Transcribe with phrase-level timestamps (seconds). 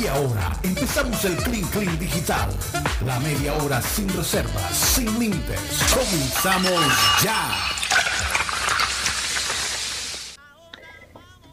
[0.00, 2.48] Y ahora empezamos el Clean Clean Digital.
[3.04, 5.60] La media hora sin reservas, sin límites.
[5.92, 7.50] Comenzamos ya.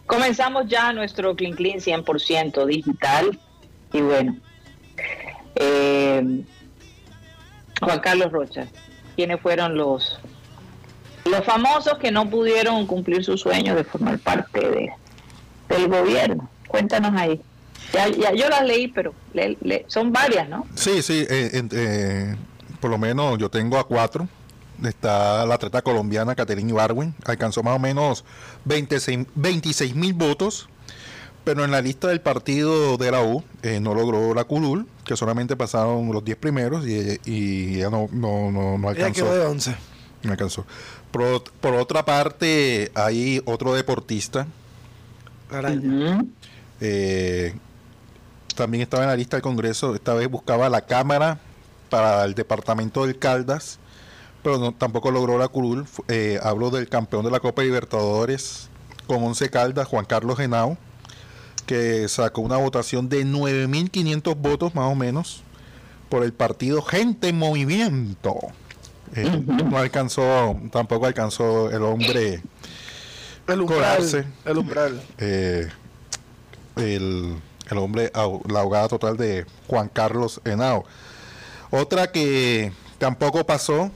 [0.05, 3.37] Comenzamos ya nuestro Clean Clean 100% digital.
[3.91, 4.37] Y bueno,
[5.55, 6.45] eh,
[7.81, 8.67] Juan Carlos Rocha,
[9.17, 10.19] ¿quiénes fueron los,
[11.25, 14.93] los famosos que no pudieron cumplir su sueño de formar parte de,
[15.67, 16.49] del gobierno?
[16.69, 17.41] Cuéntanos ahí.
[17.93, 19.13] Ya, ya yo las leí, pero
[19.87, 20.65] son varias, ¿no?
[20.75, 22.35] Sí, sí, eh, eh,
[22.79, 24.27] por lo menos yo tengo a cuatro.
[24.83, 28.23] Está la atleta colombiana Caterine Ibarwen, alcanzó más o menos
[28.65, 30.69] 26 mil votos,
[31.43, 35.15] pero en la lista del partido de la U eh, no logró la curul, que
[35.15, 39.01] solamente pasaron los 10 primeros y, y ella no, no, no, alcanzó.
[39.07, 39.75] Ella quedó de 11.
[40.23, 40.65] No alcanzó.
[41.09, 44.45] Por, por, otra parte, hay otro deportista.
[46.81, 47.55] eh,
[48.57, 51.39] también estaba en la lista del Congreso, esta vez buscaba la Cámara
[51.89, 53.79] para el departamento del Caldas,
[54.43, 55.85] pero tampoco logró la curul.
[56.09, 58.69] Eh, hablo del campeón de la Copa Libertadores
[59.05, 60.77] con 11 Caldas, Juan Carlos Genao,
[61.65, 65.43] que sacó una votación de 9.500 votos más o menos
[66.09, 68.35] por el partido Gente en Movimiento.
[69.15, 72.41] Eh, no alcanzó, tampoco alcanzó el hombre
[73.47, 75.01] el umbral, el umbral.
[75.17, 75.67] Eh,
[76.75, 77.37] el
[77.69, 80.85] el hombre, la ahogada total de Juan Carlos Henao.
[81.69, 83.91] Otra que tampoco pasó,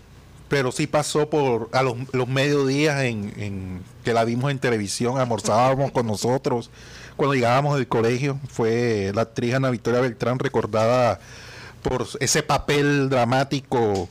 [0.49, 1.95] pero sí pasó por a los,
[2.27, 6.69] mediodías en, que la vimos en televisión, almorzábamos con nosotros.
[7.15, 11.19] Cuando llegábamos del colegio, fue la actriz Ana Victoria Beltrán, recordada
[11.83, 14.09] por ese papel dramático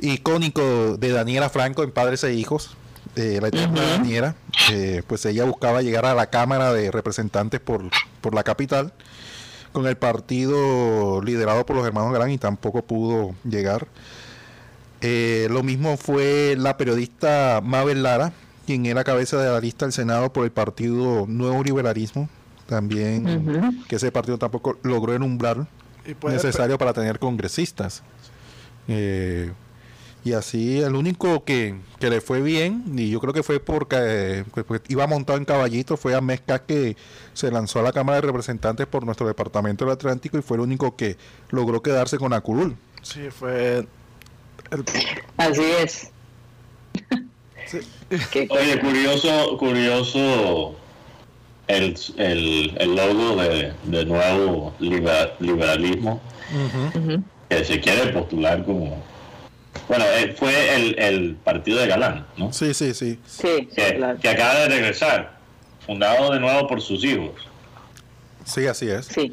[0.00, 2.76] icónico de Daniela Franco en Padres e Hijos,
[3.14, 4.02] la eterna
[4.70, 7.82] eh, pues ella buscaba llegar a la Cámara de Representantes por,
[8.20, 8.92] por la capital
[9.72, 13.86] con el partido liderado por los hermanos Gran y tampoco pudo llegar.
[15.00, 18.32] Eh, lo mismo fue la periodista Mabel Lara,
[18.66, 22.28] quien era cabeza de la lista del Senado por el partido Nuevo Liberalismo,
[22.66, 25.66] también que ese partido tampoco logró el umbral
[26.24, 28.02] necesario para tener congresistas.
[28.88, 29.52] Eh,
[30.24, 34.82] y así el único que, le fue bien, y yo creo que fue porque pues,
[34.88, 36.96] iba montado en caballito, fue a Mezca que
[37.32, 40.62] se lanzó a la Cámara de Representantes por nuestro departamento del Atlántico y fue el
[40.62, 41.16] único que
[41.50, 42.76] logró quedarse con Acurul.
[43.02, 43.86] Sí, fue...
[45.36, 46.10] Así es.
[48.50, 50.76] Oye, curioso, curioso
[51.68, 56.20] el, el, logo de, nuevo liberalismo
[57.48, 59.02] que se quiere postular como
[59.88, 62.52] bueno, eh, fue el, el, partido de Galán, ¿no?
[62.52, 63.18] Sí, sí, sí.
[63.26, 65.38] sí que, acaba de regresar,
[65.84, 67.32] fundado de nuevo por sus hijos.
[68.44, 69.06] Sí, así es.
[69.06, 69.32] Sí.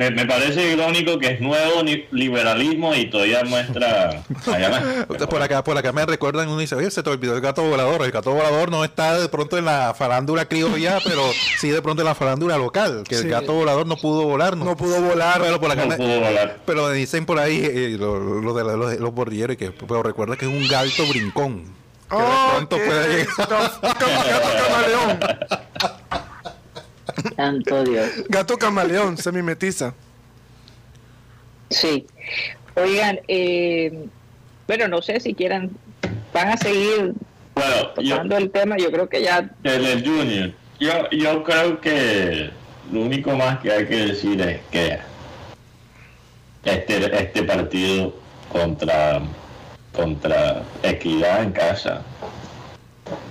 [0.00, 4.22] Me, parece irónico que es nuevo liberalismo y todavía muestra.
[5.28, 8.02] por acá, por acá me recuerdan uno dice, oye, se te olvidó el gato volador.
[8.02, 11.22] El gato volador no está de pronto en la farándula criolla, pero
[11.58, 13.04] sí de pronto en la farándula local.
[13.06, 14.56] Que el gato volador no pudo volar.
[14.56, 15.42] No, pudo volar.
[15.42, 16.60] Pero por acá no pudo volar.
[16.64, 20.50] Pero dicen por ahí eh, lo, de los, los borrilleros que pero recuerda que es
[20.50, 21.64] un gato brincón.
[22.08, 23.36] Que de oh, pronto puede llegar.
[23.82, 24.00] Gato
[27.36, 28.10] Santo Dios.
[28.28, 29.94] Gato camaleón, se mimetiza.
[31.70, 32.06] Sí.
[32.74, 34.06] Oigan, eh,
[34.66, 35.70] bueno, no sé si quieran,
[36.32, 37.14] van a seguir
[37.94, 39.50] tocando el tema, yo creo que ya...
[39.64, 42.50] El, Junior, yo, yo creo que
[42.92, 44.98] lo único más que hay que decir es que
[46.64, 48.14] este, este partido
[48.48, 49.20] contra,
[49.92, 52.02] contra Equidad en casa,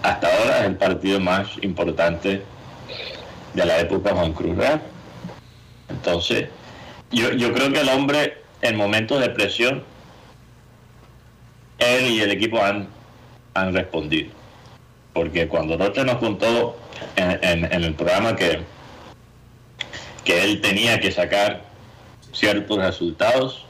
[0.04, 2.44] hasta ahora es el partido más importante
[3.60, 4.82] de la época Juan Cruz Real.
[5.90, 6.48] Entonces,
[7.12, 9.84] yo, yo creo que el hombre en momentos de presión,
[11.78, 12.88] él y el equipo han,
[13.54, 14.32] han respondido.
[15.14, 16.78] Porque cuando Rocha nos contó
[17.16, 18.60] en, el programa que,
[20.24, 21.64] que él tenía que sacar
[22.32, 23.66] ciertos resultados,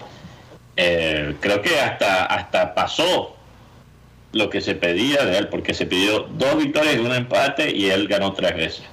[0.76, 3.36] eh, creo que hasta, hasta pasó
[4.32, 7.90] lo que se pedía de él, porque se pidió dos victorias y un empate y
[7.90, 8.84] él ganó tres veces.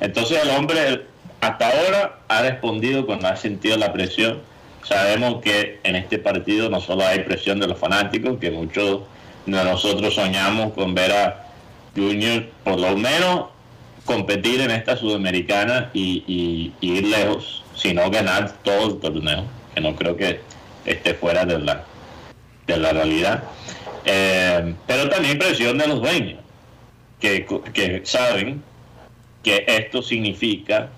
[0.00, 1.02] Entonces el hombre
[1.40, 4.40] hasta ahora ha respondido cuando ha sentido la presión.
[4.82, 9.02] Sabemos que en este partido no solo hay presión de los fanáticos, que muchos
[9.46, 11.46] de nosotros soñamos con ver a
[11.94, 13.46] Junior por lo menos
[14.04, 19.44] competir en esta sudamericana y, ir lejos, sino ganar todo el torneo,
[19.74, 20.40] que no creo que
[20.86, 21.84] esté fuera de la,
[22.66, 23.44] de la realidad.
[24.06, 26.40] Eh, pero también presión de los dueños,
[27.20, 28.62] que, que saben
[29.48, 30.90] que esto significa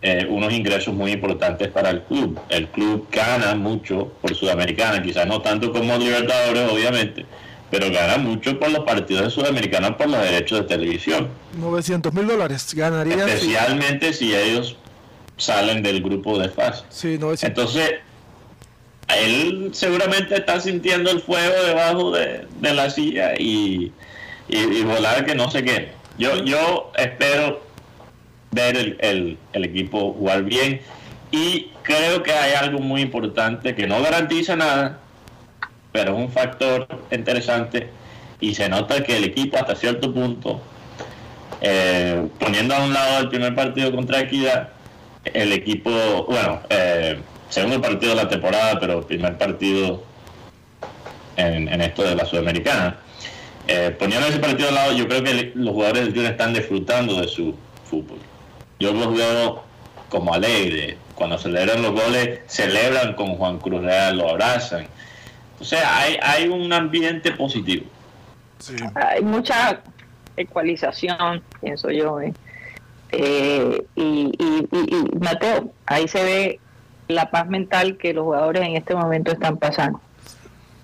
[0.00, 2.40] eh, unos ingresos muy importantes para el club.
[2.48, 7.26] El club gana mucho por Sudamericana, quizás no tanto como Libertadores, obviamente,
[7.70, 11.28] pero gana mucho por los partidos de Sudamericana por los derechos de televisión.
[11.58, 13.26] 900 mil dólares ganaría.
[13.26, 14.76] Especialmente si ellos
[15.36, 16.84] salen del grupo de fase.
[16.88, 17.42] Sí, 900.
[17.42, 18.00] Entonces,
[19.14, 23.92] él seguramente está sintiendo el fuego debajo de, de la silla y,
[24.48, 25.90] y, y volar que no sé qué.
[26.18, 27.65] Yo, yo espero
[28.56, 30.80] ver el, el- equipo jugar bien
[31.30, 34.98] y creo que hay algo muy importante que no garantiza nada,
[35.92, 37.88] pero es un factor interesante
[38.40, 40.60] y se nota que el equipo hasta cierto punto,
[41.60, 44.70] eh, poniendo a un lado el primer partido contra Equidad,
[45.24, 45.90] el equipo,
[46.28, 47.18] bueno, eh,
[47.48, 50.02] segundo partido de la temporada, pero primer partido
[51.36, 52.98] en, esto de la Sudamericana.
[53.68, 57.20] Eh, poniendo ese partido al lado, yo creo que los jugadores del Junior están disfrutando
[57.20, 57.54] de su
[57.84, 58.18] fútbol.
[58.78, 59.62] Yo los veo
[60.08, 60.96] como alegres.
[61.14, 64.86] Cuando celebran los goles, celebran con Juan Cruz Real, lo abrazan.
[65.58, 67.86] O sea, hay, hay un ambiente positivo.
[68.58, 68.74] Sí.
[68.94, 69.80] hay mucha
[70.36, 72.20] ecualización, pienso yo.
[72.20, 72.32] ¿eh?
[73.12, 76.60] Eh, y, y- y- y, Mateo, ahí se ve
[77.08, 80.00] la paz mental que los jugadores en este momento están pasando.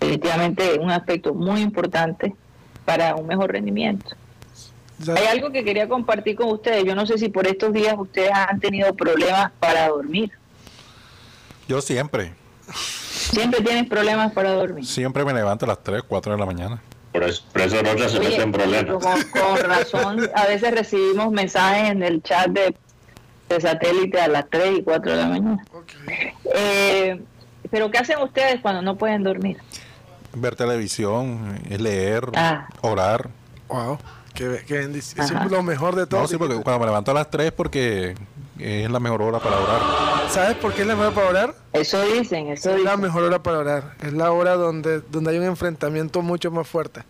[0.00, 2.34] Definitivamente un aspecto muy importante
[2.84, 4.16] para un mejor rendimiento.
[5.16, 6.84] Hay algo que quería compartir con ustedes.
[6.84, 10.30] Yo no sé si por estos días ustedes han tenido problemas para dormir.
[11.68, 12.32] Yo siempre,
[12.70, 14.84] Siempre tienen problemas para dormir.
[14.86, 16.82] siempre me levanto a las 3, 4 de la mañana.
[17.12, 19.02] Por eso, por eso Rocha se problemas.
[19.04, 22.74] Con, con razón, a veces recibimos mensajes en el chat de,
[23.48, 25.64] de satélite a las 3 y 4 de la mañana.
[26.54, 27.20] Eh,
[27.70, 29.58] Pero ¿qué hacen ustedes cuando no pueden dormir?
[30.34, 32.66] Ver televisión, leer, Ah.
[32.80, 33.28] orar.
[33.68, 33.98] Wow.
[34.58, 35.24] Qué, qué bendición.
[35.24, 36.22] Eso es lo mejor de todo.
[36.22, 38.14] No, sí, porque cuando me levanto a las 3 porque
[38.58, 39.80] es la mejor hora para orar.
[40.30, 41.54] ¿Sabes por qué es la mejor para orar?
[41.72, 43.00] Eso dicen, eso Es la dicen.
[43.02, 43.96] mejor hora para orar.
[44.02, 47.02] Es la hora donde, donde hay un enfrentamiento mucho más fuerte.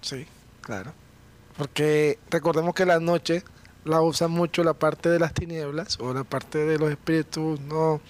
[0.00, 0.26] Sí,
[0.60, 0.92] claro.
[1.56, 3.42] Porque recordemos que la noche
[3.84, 8.00] la usa mucho la parte de las tinieblas o la parte de los espíritus no,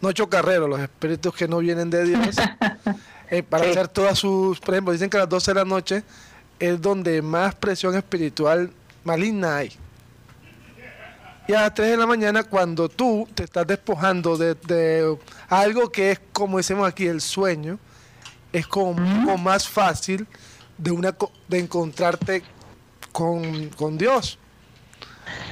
[0.00, 2.36] no chocarreros, los espíritus que no vienen de Dios.
[3.30, 3.70] eh, para Sí.
[3.70, 6.02] hacer todas sus, por ejemplo, dicen que a las 12 de la noche
[6.58, 8.70] es donde más presión espiritual
[9.04, 9.72] maligna hay.
[11.46, 15.16] Y a las 3 de la mañana, cuando tú te estás despojando de, de
[15.48, 17.78] algo que es, como decimos aquí, el sueño,
[18.52, 20.26] es como más fácil
[20.76, 21.16] de, una,
[21.48, 22.42] de encontrarte
[23.12, 24.38] con, con Dios.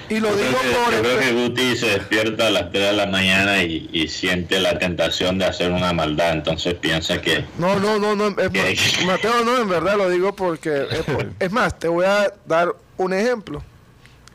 [0.08, 2.70] Y lo Yo digo creo, que, por yo creo que Guti se despierta a las
[2.70, 7.20] 3 de la mañana y, y siente la tentación de hacer una maldad, entonces piensa
[7.20, 11.32] que No, no, no, no, es Mateo, no, en verdad lo digo porque, es, por-
[11.40, 13.62] es más, te voy a dar un ejemplo.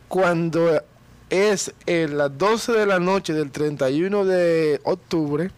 [0.09, 0.83] Cuando
[1.29, 5.51] es en las 12 de la noche del 31 de octubre,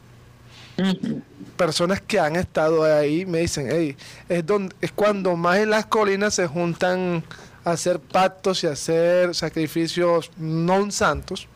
[1.58, 3.96] personas que han estado ahí me dicen, hey,
[4.30, 7.24] es, donde, es cuando más en las colinas se juntan
[7.63, 11.48] hacer pactos y hacer sacrificios no santos,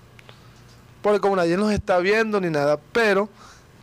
[1.02, 3.30] porque como nadie los está viendo ni nada, pero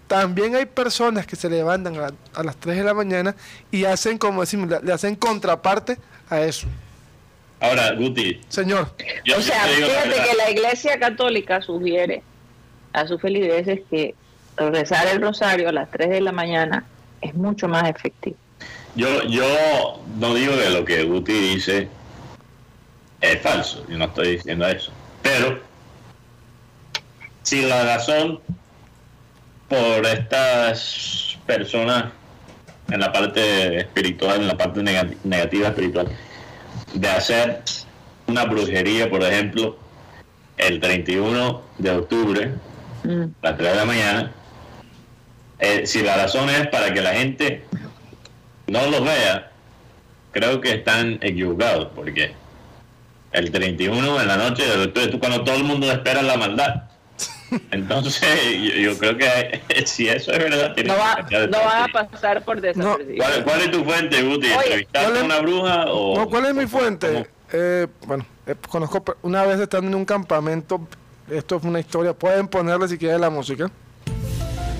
[0.06, 3.34] también hay personas que se levantan a, a las 3 de la mañana
[3.70, 5.98] y hacen, como decimos, le, hacen contraparte
[6.28, 6.66] a eso.
[7.60, 8.94] Ahora, Guti, Señor,
[9.24, 12.22] yo o sea, la fíjate que la Iglesia Católica sugiere
[12.92, 14.14] a sus feligreses que
[14.56, 16.84] rezar el rosario a las 3 de la mañana
[17.20, 18.36] es mucho más efectivo.
[18.94, 21.88] Yo, yo no digo que lo que Guti dice
[23.32, 24.93] es falso, yo no estoy diciendo eso.
[25.22, 25.60] Pero
[27.43, 28.40] si la razón
[29.69, 32.06] por estas personas
[32.90, 36.08] en la parte espiritual, en la parte nega- negativa espiritual,
[36.93, 37.62] de hacer
[38.26, 39.78] una brujería, por ejemplo,
[40.56, 42.52] el 31 de octubre,
[43.04, 43.24] Mm.
[43.43, 44.32] a las 3 de la mañana,
[45.58, 47.64] eh, si la razón es para que la gente
[48.66, 49.50] no los vea,
[50.32, 52.32] creo que están equivocados, porque
[53.34, 54.64] el 31 en la noche,
[55.19, 56.84] cuando todo el mundo espera la maldad.
[57.70, 58.22] Entonces,
[58.53, 62.43] yo, yo creo que si eso es verdad, tiene No, va, no van a pasar
[62.44, 63.24] por desapercibido.
[63.24, 64.46] ¿Cuál, cuál es tu fuente, Guti?
[64.46, 66.17] ¿Entrevistaste ¿cuál a una bruja o...?
[66.17, 67.29] no, ¿cuál es mi fuente?
[67.53, 70.88] Eh, bueno, eh, conozco una vez estando en un campamento,
[71.31, 73.70] esto es una historia, pueden ponerle si quieren la música.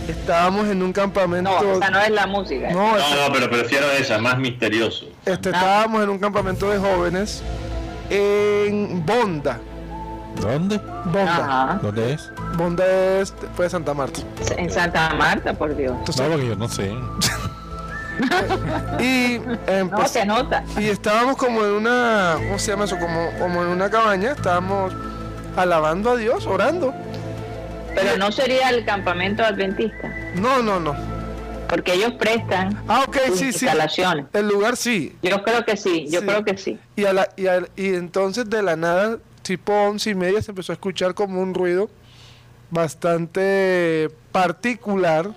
[0.08, 1.50] Estábamos en un campamento.
[1.50, 2.70] No, esa no es la música.
[2.70, 5.06] No, No, no, pero prefiero esa, más misterioso.
[5.25, 7.42] este, estábamos en un campamento de jóvenes
[8.11, 9.58] en Bonda.
[10.40, 10.78] ¿Dónde?
[11.04, 11.37] Bonda.
[11.37, 11.78] Ajá.
[11.82, 12.30] ¿Dónde es?
[12.56, 12.84] Bonda
[13.20, 14.20] es, fue de Santa Marta.
[14.56, 15.94] En Santa Marta, por Dios.
[16.18, 16.92] No, porque yo no sé.
[19.00, 20.62] Y, eh, No, pues, se nota.
[20.78, 22.96] y estábamos como en una, ¿cómo se llama eso?
[22.96, 24.94] Como, como en una cabaña, estábamos
[25.56, 26.94] alabando a Dios, orando.
[27.92, 30.94] Pero no sería el campamento adventista, No, no, no.
[31.75, 33.64] Porque ellos prestan Ah, ok, sus sí, sí.
[33.66, 34.26] instalaciones.
[34.33, 35.16] El lugar sí.
[35.23, 36.26] Yo creo que sí, yo Sí.
[36.26, 36.78] creo que sí.
[36.95, 40.52] Y, a la- y, a- y entonces de la nada, tipo once y media, se
[40.52, 41.90] empezó a escuchar como un ruido
[42.71, 45.31] bastante particular.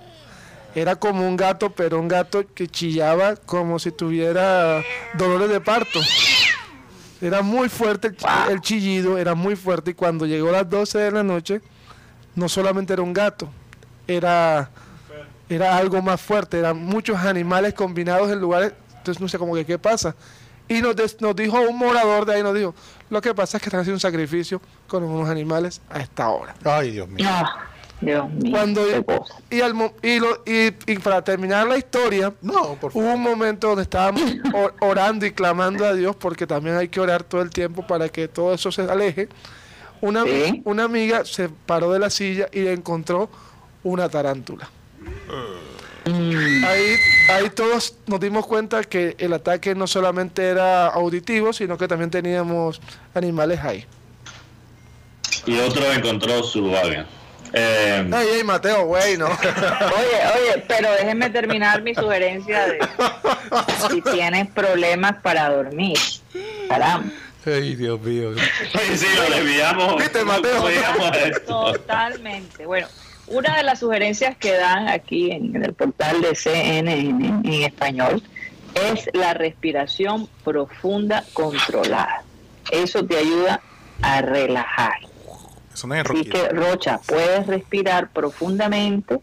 [0.76, 4.80] Era como un gato, pero un gato que chillaba como si tuviera
[5.14, 5.98] dolores de parto.
[7.20, 8.12] Era muy fuerte
[8.48, 9.90] el chillido, era muy fuerte.
[9.90, 11.60] Y cuando llegó a las 12 de la noche,
[12.36, 13.48] no solamente era un gato,
[14.06, 14.70] era,
[15.48, 16.58] era algo más fuerte.
[16.58, 18.72] Eran muchos animales combinados en lugares.
[18.98, 20.14] Entonces, no sé, como que qué pasa.
[20.68, 22.74] Y nos, des- nos dijo un morador de ahí, nos dijo,
[23.08, 26.54] lo que pasa es que están haciendo un sacrificio con unos animales a esta hora.
[26.64, 27.26] Ay, Dios mío.
[27.26, 27.64] Ah,
[28.02, 28.82] Dios mío, Cuando,
[29.50, 33.22] y, al mo- y, lo- y- y para terminar la historia, No, por hubo un
[33.22, 37.40] momento donde estábamos or- orando y clamando a Dios, porque también hay que orar todo
[37.40, 39.28] el tiempo para que todo eso se aleje.
[40.02, 40.60] Una, Sí.
[40.66, 43.30] una amiga se paró de la silla y encontró
[43.82, 44.68] una tarántula.
[46.04, 46.96] Ahí,
[47.30, 52.10] ahí todos nos dimos cuenta que el ataque no solamente era auditivo, sino que también
[52.10, 52.80] teníamos
[53.14, 53.84] animales ahí.
[55.46, 57.06] Y otro encontró su vaga.
[57.52, 59.26] Eh, Mateo, güey, no.
[59.26, 62.78] Oye, oye, pero déjenme terminar mi sugerencia de
[63.90, 65.98] si tienes problemas para dormir.
[66.68, 67.10] Caramba.
[67.46, 68.30] Ay, Dios mío.
[68.30, 69.96] Oye, sí, lo desviamos.
[69.96, 70.60] Viste, Mateo.
[70.60, 71.72] lo desviamos a esto.
[71.72, 72.66] Totalmente.
[72.66, 72.88] Bueno,
[73.30, 78.22] una de las sugerencias que dan aquí en, en el portal de CNN en español
[78.74, 82.22] es la respiración profunda controlada.
[82.70, 83.60] Eso te ayuda
[84.02, 84.98] a relajar.
[85.72, 89.20] Eso no es Así que, Rocha, puedes respirar profundamente,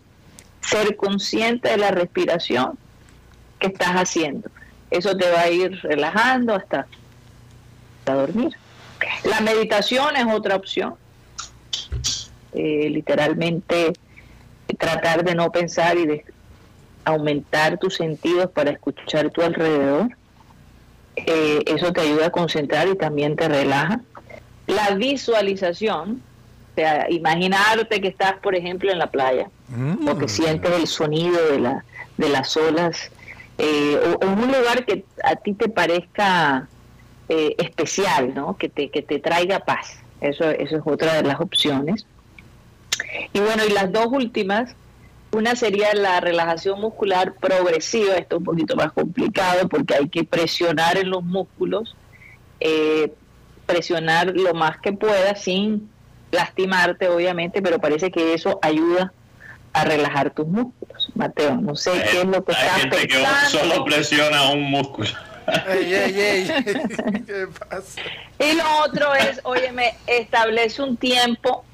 [0.61, 2.77] ser consciente de la respiración
[3.59, 4.49] que estás haciendo.
[4.89, 6.87] Eso te va a ir relajando hasta,
[7.99, 8.55] hasta dormir.
[9.23, 10.95] La meditación es otra opción.
[12.55, 13.93] Eh, literalmente
[14.77, 16.25] tratar de no pensar y de
[17.03, 20.09] aumentar tus sentidos para escuchar tu alrededor.
[21.15, 24.01] Eh, eso te ayuda a concentrar y también te relaja.
[24.67, 26.21] La visualización,
[26.71, 30.07] o sea, imaginarte que estás, por ejemplo, en la playa Mm.
[30.07, 31.83] o que sientes el sonido de, la,
[32.17, 33.11] de las olas,
[33.57, 36.67] eh, o en un lugar que a ti te parezca
[37.29, 38.57] eh, especial, ¿no?
[38.57, 39.97] que, te, que te traiga paz.
[40.21, 42.05] Eso, eso es otra de las opciones.
[43.33, 44.75] Y bueno, y las dos últimas,
[45.31, 50.23] una sería la relajación muscular progresiva, esto es un poquito más complicado porque hay que
[50.23, 51.95] presionar en los músculos,
[52.59, 53.11] eh,
[53.65, 55.89] presionar lo más que pueda sin
[56.31, 59.11] lastimarte, obviamente, pero parece que eso ayuda
[59.73, 61.09] a relajar tus músculos.
[61.15, 63.49] Mateo, no sé qué es lo que Hay estás gente que pensando.
[63.49, 65.09] solo presiona un músculo.
[65.67, 66.47] ey, ey, ey.
[67.25, 68.01] ¿Qué pasa?
[68.39, 71.65] Y lo otro es, óyeme, establece un tiempo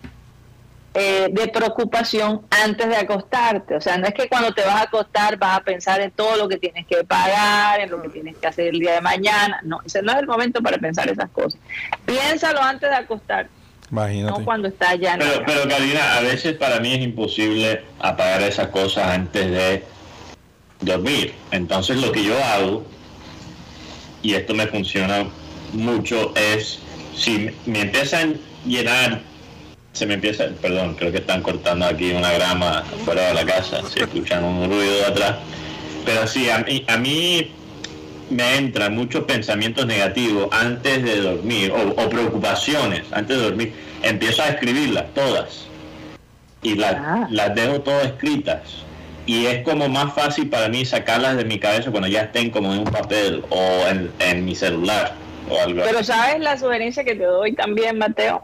[0.94, 3.76] eh, de preocupación antes de acostarte.
[3.76, 6.36] O sea, no es que cuando te vas a acostar vas a pensar en todo
[6.36, 9.62] lo que tienes que pagar, en lo que tienes que hacer el día de mañana.
[9.64, 11.60] No, ese no es el momento para pensar esas cosas.
[12.06, 13.48] Piénsalo antes de acostar,
[13.90, 14.38] Imagínate.
[14.38, 18.68] no cuando estás ya Pero, pero Karina, a veces para mí es imposible apagar esas
[18.68, 19.86] cosas antes de
[20.82, 21.34] dormir.
[21.52, 22.86] Entonces lo que yo hago,
[24.22, 25.26] y esto me funciona
[25.72, 26.80] mucho, es
[27.16, 29.31] si me empiezan a llenar,
[29.94, 33.82] se me empieza, perdón, creo que están cortando aquí una grama fuera de la casa,
[33.90, 35.36] si escuchan un ruido de atrás.
[36.06, 37.52] Pero sí, a mí, a mí
[38.30, 43.74] me entran muchos pensamientos negativos antes de dormir, o, o preocupaciones antes de dormir.
[44.02, 45.66] Empiezo a escribirlas todas
[46.64, 47.28] y las, Ah.
[47.30, 48.62] las dejo todas escritas.
[49.28, 52.74] Y es como más fácil para mí sacarlas de mi cabeza cuando ya estén como
[52.74, 55.14] en un papel o en, en mi celular
[55.50, 56.08] o algo Pero así.
[56.08, 58.44] sabes la sugerencia que te doy también, Mateo.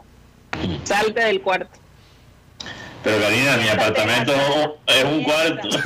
[0.84, 1.78] Salte del cuarto.
[3.04, 4.32] Pero Karina, mi apartamento
[4.86, 5.68] es un cuarto.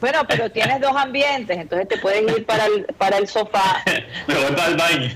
[0.00, 3.82] Bueno, pero tienes dos ambientes, entonces te puedes ir para el, para el sofá.
[4.26, 5.10] Me voy para el baño.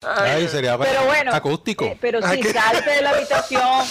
[0.00, 1.84] Ay, sería Pero bueno, acústico.
[1.86, 3.84] eh, pero qué- salte de la habitación,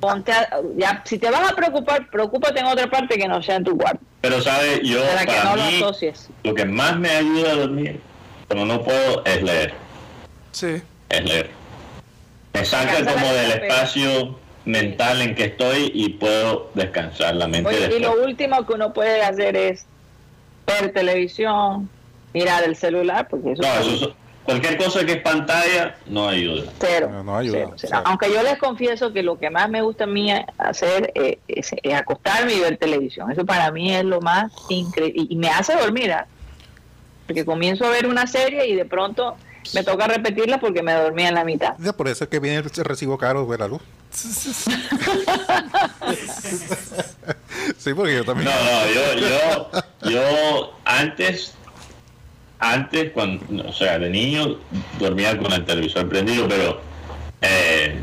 [0.00, 3.56] ponte a- ya, si te vas a preocupar, preocúpate en otra parte que no sea
[3.56, 6.28] en tu cuarto, Pero sabes, yo para que no lo mí asocies.
[6.42, 8.00] lo que más me ayuda a dormir,
[8.52, 9.74] cuando no puedo, es leer.
[10.52, 10.82] Sí.
[11.08, 11.50] Es leer.
[12.54, 17.68] Me saca como del espacio mental en que estoy y puedo descansar la mente.
[17.70, 19.86] Oye, y lo último que uno puede hacer es
[20.66, 21.88] ver televisión,
[22.32, 26.28] mirar el celular, porque eso No, es eso es- cualquier cosa que es pantalla no
[26.28, 26.70] ayuda.
[26.80, 27.08] cero.
[27.10, 27.90] No, no ayuda, cero, cero.
[27.96, 28.02] cero.
[28.06, 31.70] Aunque yo les confieso que lo que más me gusta a mí hacer eh, es,
[31.82, 33.30] es acostarme y ver televisión.
[33.32, 35.26] Eso para mí es lo más increíble.
[35.30, 36.26] Y me hace dormir, ¿ah?
[37.26, 39.36] Porque comienzo a ver una serie y de pronto
[39.74, 41.74] me toca repetirla porque me dormía en la mitad.
[41.78, 43.80] Ya, Por eso es que viene el recibo caro de la luz.
[47.78, 48.50] sí, porque yo también.
[48.50, 49.70] No, no, yo, yo,
[50.10, 51.54] yo antes,
[52.58, 54.58] antes, cuando, o sea, de niño
[54.98, 56.82] dormía con el televisor prendido, pero,
[57.40, 58.01] eh,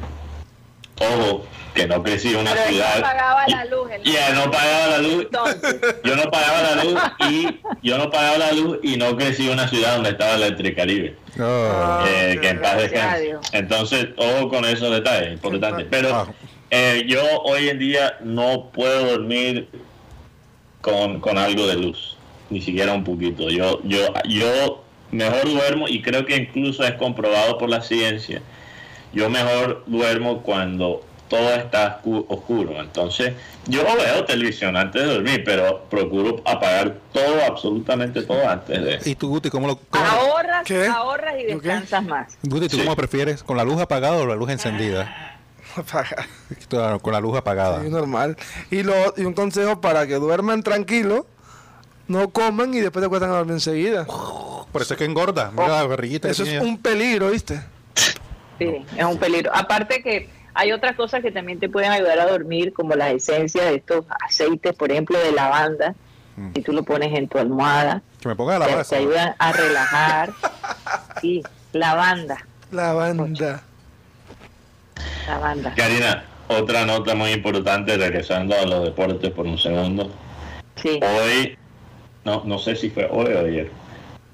[1.00, 2.96] ojo, que no crecí en una Pero él ciudad.
[2.96, 3.92] no pagaba la luz.
[3.92, 5.22] él no pagaba la luz.
[5.24, 7.48] Entonces, Yo no pagaba la luz y
[7.88, 11.16] yo no pagaba la luz y no crecí en una ciudad donde estaba Electricaribe.
[11.40, 12.42] Ah, Eh, ok.
[12.42, 13.36] que en paz descanse.
[13.54, 15.88] Entonces, ojo con esos detalles, importantes.
[15.90, 16.28] Pero Ah.
[16.72, 19.70] eh, yo hoy en día no puedo dormir
[20.82, 22.18] con, con algo de luz,
[22.50, 23.50] ni siquiera un poquito.
[23.50, 28.42] Yo, yo, yo mejor duermo y creo que incluso es comprobado por la ciencia.
[29.14, 32.80] Yo mejor duermo cuando todo está oscu- oscuro.
[32.82, 33.34] Entonces,
[33.68, 39.10] yo veo televisión antes de dormir, pero procuro apagar todo, absolutamente todo antes de.
[39.10, 40.88] ¿Y tú, Guti, cómo lo cómo- ahorras, ¿Qué?
[40.88, 42.38] ahorras y descansas más.
[42.44, 42.84] Guti, ¿tú Sí.
[42.84, 43.44] cómo prefieres?
[43.44, 45.38] ¿Con la luz apagada o la luz encendida?
[45.76, 46.28] Apaga.
[46.68, 47.84] Claro, Con la luz apagada.
[47.84, 48.36] Sí, normal.
[48.72, 51.28] Y, lo, y un consejo para que duerman tranquilo,
[52.08, 54.06] no coman y después te cuestan a dormir enseguida.
[54.06, 55.52] Por eso es que engorda.
[55.52, 56.28] Mira la barriguita.
[56.28, 57.62] Eso es un peligro, ¿viste?
[58.60, 59.52] Sí, es un peligro.
[59.56, 63.66] Aparte que hay otras cosas que también te pueden ayudar a dormir, como las esencias
[63.66, 65.96] de estos aceites, por ejemplo, de lavanda.
[66.36, 66.52] Mm.
[66.56, 68.96] Si tú lo pones en tu almohada, Que me ponga la te, base.
[68.96, 70.34] te ayudan a relajar.
[71.22, 72.38] Sí, lavanda,
[72.72, 73.62] La banda.
[75.28, 75.74] lavanda.
[75.76, 80.10] Karina, otra nota muy importante, regresando a los deportes por un segundo.
[80.76, 81.58] Sí, Hoy,
[82.24, 83.72] no, no sé si fue hoy o ayer,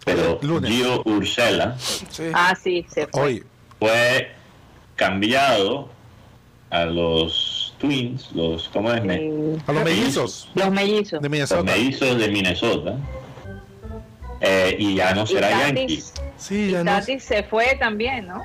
[0.05, 0.69] pero Lunes.
[0.69, 2.29] Gio Ursela Sí.
[2.33, 3.21] ah, sí, se fue.
[3.21, 3.43] Hoy.
[3.79, 4.31] Fue
[4.95, 5.89] cambiado
[6.69, 9.01] a los Twins, los, ¿cómo es?
[9.05, 11.21] Eh, A los mellizos los mellizos.
[11.21, 11.63] de Los Minnesota.
[11.63, 12.95] mellizos de Minnesota.
[14.41, 16.03] Eh, y ya no Y será Tatis, Yankee.
[16.37, 16.91] Sí, ya no.
[16.91, 18.41] Tatis se fue también, ¿no?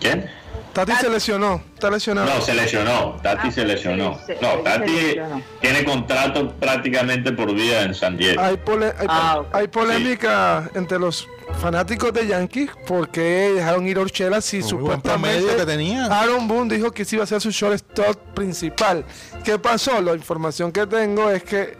[0.00, 0.28] ¿Quién?
[0.72, 1.62] Tati se lesionó.
[1.74, 2.28] Está lesionado.
[2.34, 3.16] No, se lesionó.
[3.22, 4.18] Tati Ah, se lesionó.
[4.26, 5.42] sí, se- no, Tati lesionó.
[5.60, 8.40] tiene contrato prácticamente por vida en San Diego.
[8.42, 11.26] Hay, pole- hay, Ah, hay polémica entre los
[11.60, 13.20] fanáticos de Yankees porque
[13.54, 15.08] dejaron ir a si Muy supuestamente
[15.40, 16.06] promedio que tenía.
[16.06, 19.04] Aaron Boone dijo que sí iba a ser su shortstop principal.
[19.44, 20.00] ¿Qué pasó?
[20.00, 21.76] La información que tengo es que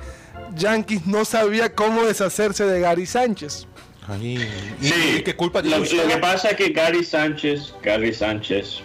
[0.54, 3.66] Yankees no sabía cómo deshacerse de Gary Sánchez.
[4.08, 4.36] Ay,
[4.80, 6.04] ¿Y, Sí, y qué culpa lo, tiene?
[6.04, 8.80] lo que pasa es que Gary Sánchez, Gary Sánchez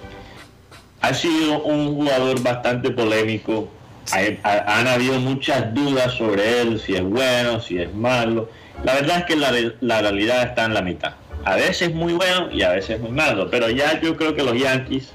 [1.01, 3.69] ha sido un jugador bastante polémico.
[4.11, 8.49] Hay- ha- han habido muchas dudas sobre él, si es bueno, si es malo.
[8.83, 11.13] La verdad es que la, la realidad está en la mitad.
[11.43, 13.49] A veces muy bueno y a veces muy malo.
[13.49, 15.11] Pero ya yo creo que los Yankees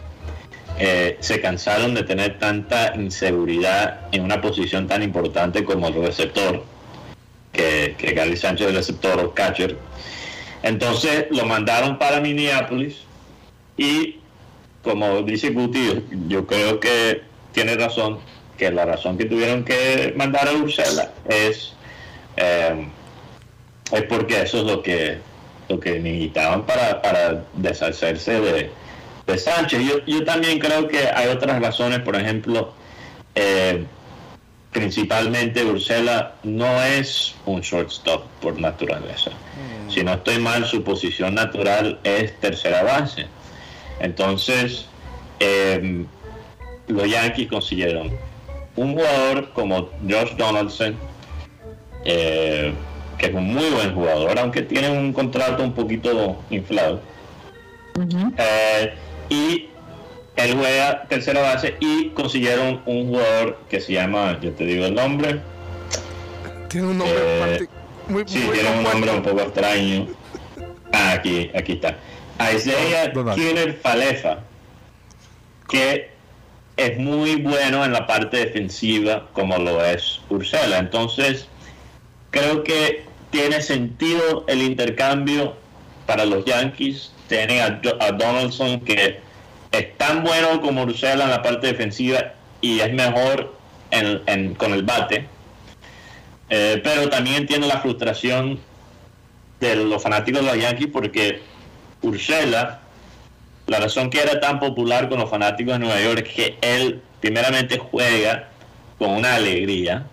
[0.79, 6.65] eh, se cansaron de tener tanta inseguridad en una posición tan importante como el receptor,
[7.53, 9.77] que, que Gary Sánchez el receptor o catcher.
[10.63, 12.99] Entonces lo mandaron para Minneapolis
[13.77, 14.17] y
[14.87, 18.21] como dice Guti, yo creo que tiene razón,
[18.57, 21.75] que la razón que tuvieron que mandar a Ursula es,
[22.37, 22.87] eh,
[23.93, 25.19] es porque eso es lo que,
[25.69, 28.71] lo que necesitaban para, para deshacerse de,
[29.27, 29.83] de Sánchez.
[29.83, 32.73] Yo, yo también creo que hay otras razones, por ejemplo,
[33.35, 33.85] eh,
[34.73, 39.31] principalmente Ursela no es un shortstop por naturaleza.
[39.89, 43.27] Si no estoy mal, su posición natural es tercera base.
[44.01, 44.87] Entonces,
[45.41, 46.05] eh,
[46.89, 48.11] los Yankees consiguieron
[48.77, 50.97] un jugador como Josh Donaldson,
[52.05, 52.73] eh,
[53.19, 57.01] que es un muy buen jugador, aunque tiene un contrato un poquito inflado.
[58.39, 58.95] Eh,
[59.31, 59.69] y
[60.37, 64.95] él juega tercera base y consiguieron un jugador que se llama, yo te digo el
[64.95, 65.41] nombre,
[66.69, 67.69] Tiene un nombre Eh,
[68.09, 70.07] muy, Sí, muy tiene un nombre un poco extraño.
[70.93, 71.97] Ah, aquí, aquí está.
[72.55, 73.39] Isaiah Donald.
[73.39, 74.41] Kiner Falefa,
[75.69, 76.11] que
[76.77, 80.79] es muy bueno en la parte defensiva como lo es Ursela.
[80.79, 81.49] Entonces,
[82.31, 83.06] creo que
[83.37, 85.57] tiene sentido el intercambio
[86.07, 87.13] para los Yankees.
[87.29, 89.21] Tienen a, Donaldson que
[89.73, 93.55] es tan bueno como Ursela en la parte defensiva y es mejor
[94.57, 95.27] con el bate.
[96.49, 98.59] Eh, pero también tiene la frustración
[99.61, 101.43] de los fanáticos de los Yankees porque
[102.01, 102.81] Ursela,
[103.67, 107.03] la razón que era tan popular con los fanáticos de Nueva York es que él
[107.21, 108.49] primeramente juega
[108.99, 110.07] con una alegría.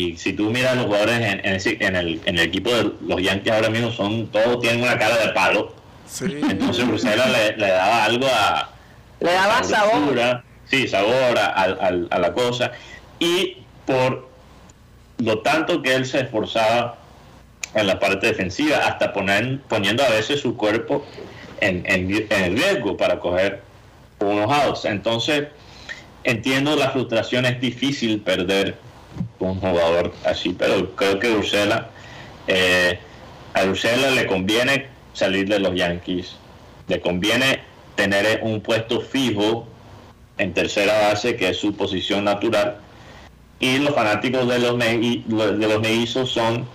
[0.00, 2.90] Y si tú miras los jugadores en, en ese- en el, en el equipo de
[3.06, 5.74] los Yankees ahora mismo, son todos tienen una cara de palo.
[6.06, 6.24] Sí.
[6.48, 8.70] Entonces Ursela le, le daba algo a,
[9.20, 9.90] Le daba sabor.
[9.92, 12.72] sabrosura, Sí, sabor a, a- a la cosa.
[13.18, 14.28] Y por
[15.18, 16.96] lo tanto que él se esforzaba
[17.74, 21.04] en la parte defensiva, hasta poner, poniendo a veces su cuerpo
[21.60, 22.08] en, en,
[22.56, 23.60] riesgo para coger
[24.20, 24.84] unos outs.
[24.86, 25.48] Entonces,
[26.24, 28.76] entiendo la frustración, es difícil perder
[29.38, 31.88] un jugador así, pero creo que Ursela,
[32.46, 32.98] eh,
[33.54, 36.36] a Ursela le conviene salir de los Yankees,
[36.88, 37.60] le conviene
[37.94, 39.66] tener un puesto fijo
[40.38, 42.78] en tercera base, que es su posición natural,
[43.58, 46.66] y los fanáticos de los, de los son,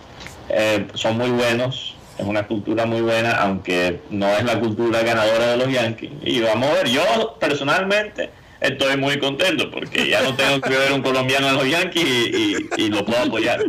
[0.50, 5.52] eh, son muy buenos, es una cultura muy buena, aunque no es la cultura ganadora
[5.52, 6.12] de los Yankees.
[6.22, 8.30] Y vamos a ver, yo personalmente
[8.68, 12.04] estoy muy contento porque ya no tengo que ver un colombiano en los Yankees
[12.78, 13.64] y, lo puedo apoyar.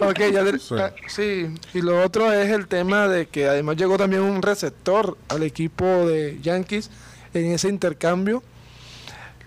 [0.00, 0.44] ok, ya
[0.78, 1.46] ah, sí.
[1.72, 5.84] y lo otro es el tema de que además llegó también un receptor al equipo
[5.84, 6.90] de Yankees
[7.34, 8.42] en ese intercambio.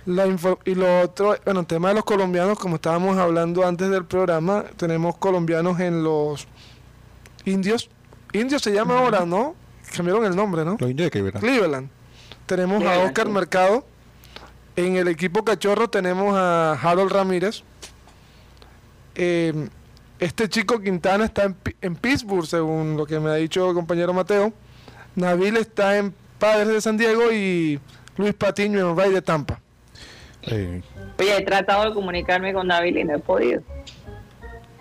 [0.05, 0.25] La
[0.63, 4.63] y lo otro, bueno, el tema de los colombianos, como estábamos hablando antes del programa,
[4.77, 6.47] tenemos colombianos en los
[7.43, 7.89] indios.
[8.31, 9.55] Indios se llama ahora, ¿no?
[9.95, 10.77] Cambiaron el nombre, ¿no?
[10.79, 11.39] Los indios de Cleveland.
[11.39, 11.89] Cleveland.
[12.45, 13.85] Tenemos a Oscar Mercado
[14.77, 17.63] en el equipo cachorro tenemos a Harold Ramírez.
[19.15, 19.67] Eh,
[20.19, 24.53] este chico Quintana está en, Pittsburgh, según lo que me ha dicho el compañero Mateo.
[25.15, 27.79] Nabil está en Padres de San Diego y
[28.17, 29.59] Luis Patiño en Rey de Tampa.
[30.45, 30.83] Oye,
[31.19, 33.63] he tratado de comunicarme con Nabil y no he podido.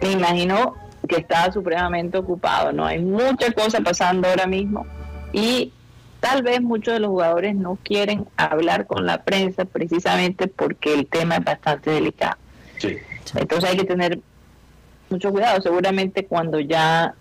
[0.02, 0.74] Me imagino
[1.08, 2.84] que está supremamente ocupado, ¿no?
[2.84, 4.86] Hay muchas cosas pasando ahora mismo
[5.32, 5.72] y
[6.20, 11.06] Tal vez muchos de los jugadores no quieren hablar con la prensa precisamente porque el
[11.06, 12.36] tema es bastante delicado.
[13.34, 14.20] Entonces hay que tener
[15.10, 15.60] mucho cuidado.
[15.60, 17.14] Seguramente cuando ya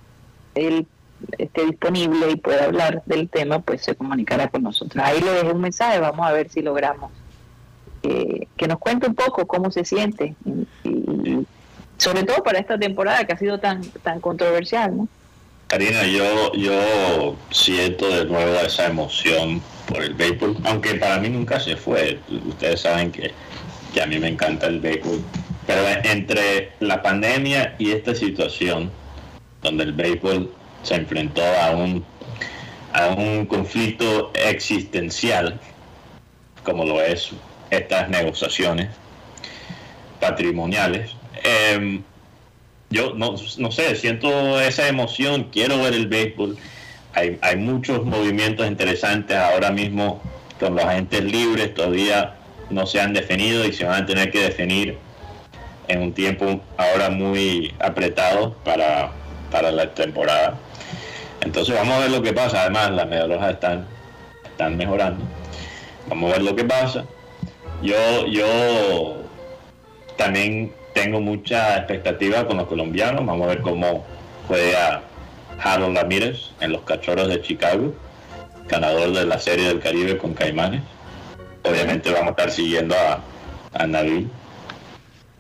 [0.56, 0.88] él
[1.38, 5.04] esté disponible y pueda hablar del tema, pues se comunicará con nosotros.
[5.04, 7.12] Ahí le dejé un mensaje, vamos a ver si logramos
[8.04, 10.36] eh, que nos cuente un poco cómo se siente,
[10.84, 11.46] y,
[11.98, 15.08] sobre todo para esta temporada que ha sido tan, tan controversial, ¿no?
[15.68, 21.60] Karina, yo, yo siento de nuevo esa emoción por el béisbol, aunque para mí nunca
[21.60, 22.20] se fue.
[22.48, 23.34] Ustedes saben que,
[24.00, 25.22] a mí me encanta el béisbol.
[25.66, 28.92] Pero entre la pandemia y esta situación,
[29.64, 32.06] donde el béisbol se enfrentó a un,
[32.94, 35.60] a un conflicto existencial,
[36.64, 37.32] como lo es
[37.72, 38.90] estas negociaciones
[40.20, 41.12] patrimoniales,
[41.44, 42.02] eh,
[42.90, 46.58] yo no, no sé, siento esa emoción, quiero ver el béisbol.
[47.14, 50.22] Hay, hay muchos movimientos interesantes ahora mismo
[50.60, 52.36] con los agentes libres, todavía
[52.70, 54.98] no se han definido y se van a tener que definir
[55.88, 59.12] en un tiempo ahora muy apretado para,
[59.52, 60.58] para la temporada.
[61.42, 62.62] Entonces vamos a ver lo que pasa.
[62.62, 63.86] Además, las medallas están,
[64.44, 65.24] están mejorando.
[66.08, 67.06] Vamos a ver lo que pasa.
[67.84, 69.18] Yo, yo
[70.18, 73.26] también tengo mucha expectativa con los colombianos.
[73.26, 74.06] Vamos a ver cómo
[74.48, 75.04] juega
[75.62, 77.94] Harold Ramírez en los Cachorros de Chicago,
[78.70, 80.82] ganador de la Serie del Caribe con Caimanes.
[81.64, 83.22] Obviamente vamos a estar siguiendo a,
[83.74, 84.30] a Nabil.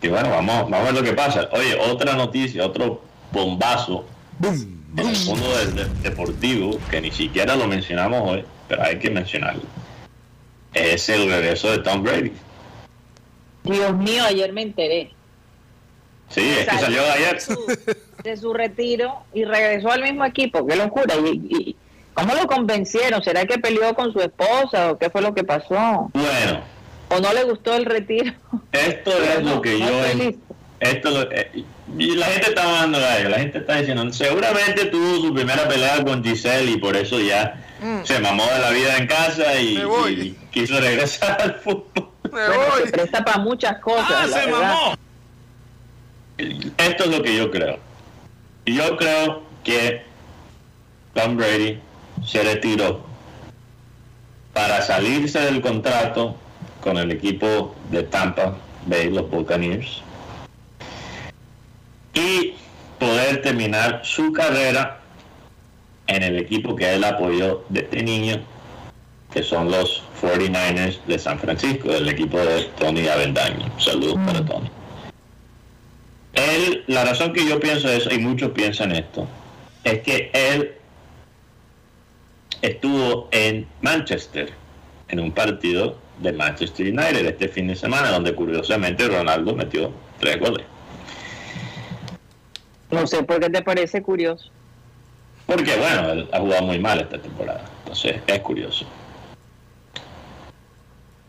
[0.01, 1.47] Y bueno, vamos, vamos a ver lo que pasa.
[1.53, 4.05] Oye, otra noticia, otro bombazo
[4.43, 9.63] en el mundo del, deportivo, que ni siquiera lo mencionamos hoy, pero hay que mencionarlo.
[10.73, 12.33] Es el regreso de Tom Brady.
[13.63, 15.15] Dios mío, ayer me enteré.
[16.29, 17.37] Sí, es que salió de ayer.
[18.23, 20.65] de su retiro y regresó al mismo equipo.
[20.65, 21.15] Qué locura.
[21.15, 21.75] Y,
[22.13, 23.21] ¿Cómo lo convencieron?
[23.23, 26.09] ¿Será que peleó con su esposa o qué fue lo que pasó?
[26.13, 26.61] Bueno.
[27.09, 28.33] ¿O no le gustó el retiro?
[28.71, 29.87] Esto es lo que yo...
[30.79, 31.65] esto eh,
[31.97, 36.23] y la gente está mandando la gente está diciendo, seguramente tuvo su primera pelea con
[36.23, 38.03] Giselle y por eso ya mm.
[38.03, 42.09] se mamó de la vida en casa y, quiso regresar al fútbol.
[42.83, 44.09] Se presta para muchas cosas.
[44.09, 44.95] Ah, se mamó.
[46.37, 47.79] Esto es lo que yo creo.
[48.65, 50.01] Yo creo que
[51.13, 51.79] Tom Brady
[52.25, 53.05] se retiró
[54.53, 56.35] para salirse del contrato
[56.81, 60.01] con el equipo de Tampa Bay, los Buccaneers,
[62.13, 62.53] y
[62.99, 64.99] poder terminar su carrera
[66.07, 68.41] en el equipo que él apoyó desde niño,
[69.33, 73.71] que son los 49ers de San Francisco, el equipo de Tony Avendaño.
[73.79, 74.45] Saludos para mm.
[74.45, 74.69] Tony.
[76.35, 79.27] Él, la razón que yo pienso eso, y muchos piensan esto,
[79.83, 80.75] es que él
[82.61, 84.51] estuvo en Manchester,
[85.07, 90.39] en un partido de Manchester United este fin de semana, donde curiosamente Ronaldo metió tres
[90.39, 90.65] goles.
[92.91, 94.49] No sé por qué te parece curioso.
[95.45, 98.85] Porque bueno, él ha jugado muy mal esta temporada, entonces es curioso.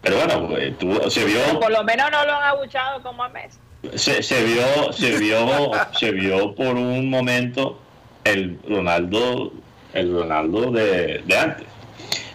[0.02, 1.60] Pero bueno, pues, se vio...
[1.60, 3.58] por lo menos no lo han abuchado como a Messi
[3.94, 7.78] se, vio, se vio, se vio por un momento
[8.24, 9.52] el Ronaldo,
[9.92, 11.66] el Ronaldo de, de antes.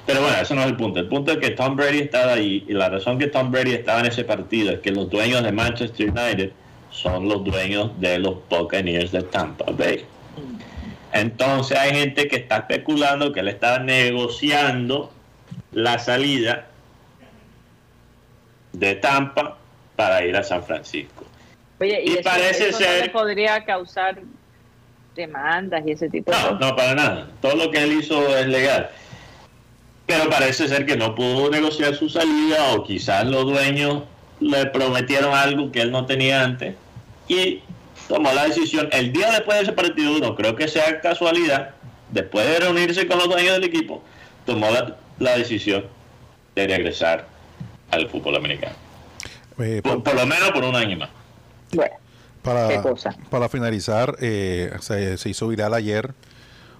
[0.05, 0.99] Pero bueno, eso no es el punto.
[0.99, 3.99] El punto es que Tom Brady estaba ahí y la razón que Tom Brady estaba
[3.99, 6.51] en ese partido es que los dueños de Manchester United
[6.89, 10.05] son los dueños de los Buccaneers de Tampa Bay.
[11.13, 15.11] Entonces hay gente que está especulando que él está negociando
[15.71, 16.67] la salida
[18.73, 19.57] de Tampa
[19.95, 21.25] para ir a San Francisco.
[21.81, 24.19] Oye, y, Y eso- parece eso no ser- le podría causar
[25.15, 26.59] demandas y ese tipo de No, cosas.
[26.59, 27.27] no, para nada.
[27.41, 28.89] Todo lo que él hizo es legal.
[30.05, 34.03] Pero parece ser que no pudo negociar su salida o quizás los dueños
[34.39, 36.75] le prometieron algo que él no tenía antes
[37.27, 37.61] y
[38.07, 41.71] tomó la decisión el día después de ese partido, no creo que sea casualidad,
[42.09, 44.03] después de reunirse con los dueños del equipo,
[44.45, 45.85] tomó la, la decisión
[46.55, 47.25] de regresar
[47.91, 48.75] al fútbol americano.
[49.59, 51.09] Eh, Por, por lo menos por un año más.
[51.73, 51.95] Bueno,
[52.41, 53.15] Para, ¿Qué cosa?
[53.29, 56.13] para finalizar, eh, se, se hizo viral ayer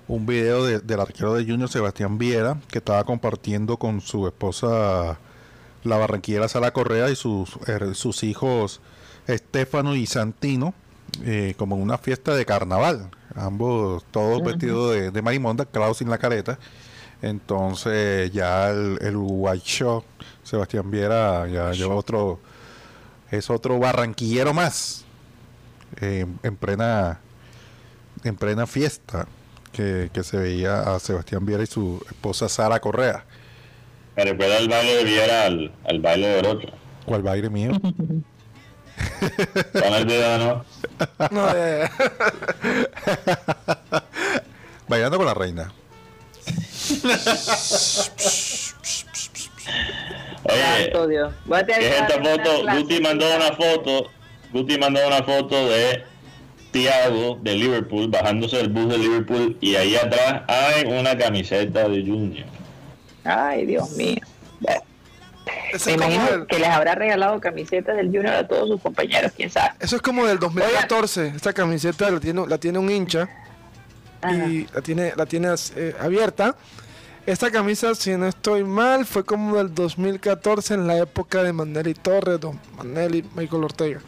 [0.07, 5.19] un video de- del arquero de Junior Sebastián Viera que estaba compartiendo con su esposa
[5.83, 8.81] la barranquillera Sara Correa y sus, her- sus hijos
[9.27, 10.73] Estefano y Santino
[11.23, 13.09] eh, como una fiesta de carnaval.
[13.35, 16.57] Ambos todos vestidos de, de marimonda, claro sin la careta.
[17.21, 20.03] Entonces ya el, el White Show,
[20.43, 22.39] Sebastián Viera ya lleva otro,
[23.31, 25.05] es otro barranquillero más
[26.01, 27.19] eh, en plena
[28.23, 29.27] en plena fiesta
[29.71, 33.25] que, que se veía a Sebastián Viera y su esposa Sara Correa.
[34.15, 36.67] Me recuerda el baile de Viera al, al baile de Orocho.
[37.05, 37.71] ¿Cuál baile mío?
[39.73, 40.65] Con el video, ¿no?
[41.31, 41.89] No, eh,
[44.87, 45.73] Bailando con la reina.
[50.43, 51.33] Oye, santo Dios.
[51.45, 52.65] Voy a tener ¿Qué es que esta foto?
[52.77, 54.09] Guti mandó una foto.
[54.51, 56.03] Guti mandó una foto de
[56.71, 62.01] Thiago de Liverpool bajándose del bus de Liverpool y ahí atrás hay una camiseta de
[62.01, 62.45] Junior.
[63.23, 64.17] Ay, Dios mío.
[65.73, 68.69] Ese Me es como imagino del- que les habrá regalado camisetas del Junior a todos
[68.69, 69.71] sus compañeros, quién sabe.
[69.79, 71.27] eso es como del 2014.
[71.35, 73.27] Esta camiseta la tiene, la tiene un hincha
[74.21, 74.33] Ajá.
[74.47, 76.55] y la tiene, la tiene eh, abierta.
[77.25, 81.93] Esta camisa, si no estoy mal, fue como del 2014 en la época de Manelli
[81.93, 83.99] Torres, Don Manelli, Michael Ortega.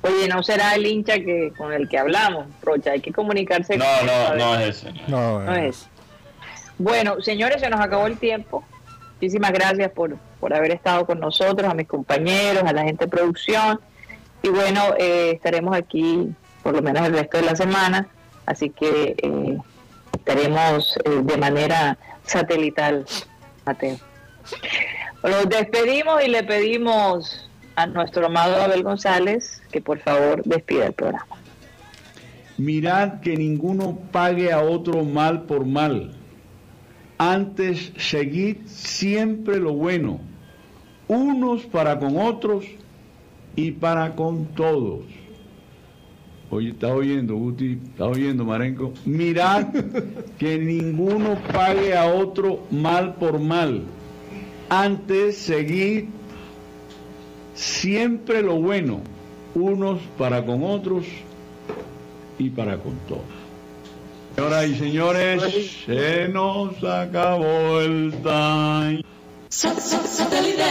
[0.00, 2.92] Oye, no será el hincha que con el que hablamos, Rocha.
[2.92, 4.92] Hay que comunicarse No, con él, no, no es ese.
[5.06, 5.86] No, No es.
[6.78, 8.64] Bueno, señores, se nos acabó el tiempo.
[9.14, 13.10] Muchísimas gracias por, por haber estado con nosotros, a mis compañeros, a la gente de
[13.10, 13.80] producción.
[14.42, 16.30] Y bueno, eh, estaremos aquí
[16.62, 18.08] por lo menos el resto de la semana.
[18.46, 19.58] Así que eh,
[20.12, 23.04] estaremos eh, de manera satelital,
[23.64, 23.96] Mateo.
[25.22, 30.92] Los despedimos y le pedimos a nuestro amado Abel González que por favor despida el
[30.92, 31.26] programa.
[32.56, 36.12] Mirad que ninguno pague a otro mal por mal.
[37.18, 40.20] Antes seguid siempre lo bueno,
[41.08, 42.64] unos para con otros
[43.56, 45.04] y para con todos.
[46.54, 47.80] Oye, ¿estás oyendo, Guti?
[47.84, 48.92] ¿Estás oyendo, Marenco?
[49.06, 49.74] Mirad
[50.38, 53.82] que ninguno pague a otro mal por mal.
[54.68, 56.04] Antes seguid
[57.54, 59.00] siempre lo bueno,
[59.56, 61.06] unos para con otros
[62.38, 63.24] y para con todos.
[64.36, 69.02] Señoras y señores, se nos acabó el time.
[69.48, 70.62] Satellite,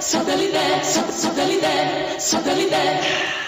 [0.00, 3.39] satellite, satellite, satellite.